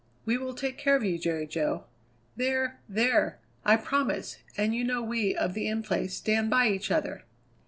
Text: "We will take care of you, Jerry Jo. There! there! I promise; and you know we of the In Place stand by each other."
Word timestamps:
"We 0.25 0.35
will 0.35 0.55
take 0.55 0.79
care 0.79 0.95
of 0.95 1.03
you, 1.03 1.19
Jerry 1.19 1.45
Jo. 1.45 1.83
There! 2.35 2.79
there! 2.89 3.37
I 3.63 3.77
promise; 3.77 4.37
and 4.57 4.73
you 4.73 4.83
know 4.83 5.03
we 5.03 5.35
of 5.35 5.53
the 5.53 5.67
In 5.67 5.83
Place 5.83 6.15
stand 6.15 6.49
by 6.49 6.69
each 6.69 6.89
other." 6.89 7.23